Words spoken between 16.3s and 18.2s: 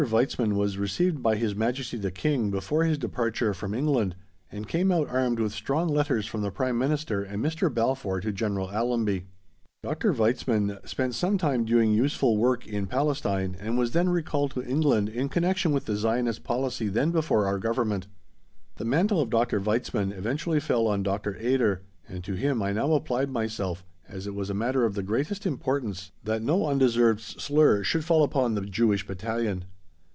policy then before our Government.